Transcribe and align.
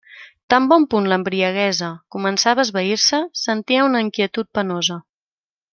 Tan 0.53 0.63
bon 0.69 0.87
punt 0.93 1.09
l'embriaguesa 1.11 1.89
començava 2.17 2.65
a 2.65 2.67
esvair-se, 2.69 3.21
sentia 3.45 3.85
una 3.91 4.03
inquietud 4.09 4.51
penosa. 4.61 4.99